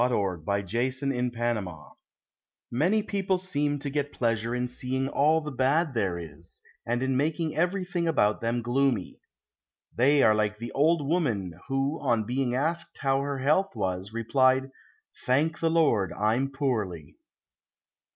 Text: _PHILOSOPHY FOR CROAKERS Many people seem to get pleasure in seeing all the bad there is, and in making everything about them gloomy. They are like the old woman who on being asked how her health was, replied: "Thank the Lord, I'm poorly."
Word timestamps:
_PHILOSOPHY 0.03 1.13
FOR 1.29 1.61
CROAKERS 1.61 1.95
Many 2.71 3.03
people 3.03 3.37
seem 3.37 3.77
to 3.77 3.89
get 3.91 4.11
pleasure 4.11 4.55
in 4.55 4.67
seeing 4.67 5.07
all 5.07 5.41
the 5.41 5.51
bad 5.51 5.93
there 5.93 6.17
is, 6.17 6.59
and 6.87 7.03
in 7.03 7.15
making 7.15 7.55
everything 7.55 8.07
about 8.07 8.41
them 8.41 8.63
gloomy. 8.63 9.19
They 9.95 10.23
are 10.23 10.33
like 10.33 10.57
the 10.57 10.71
old 10.71 11.07
woman 11.07 11.53
who 11.67 11.99
on 12.01 12.23
being 12.23 12.55
asked 12.55 12.97
how 12.97 13.21
her 13.21 13.37
health 13.37 13.75
was, 13.75 14.11
replied: 14.11 14.71
"Thank 15.23 15.59
the 15.59 15.69
Lord, 15.69 16.11
I'm 16.13 16.49
poorly." 16.49 17.17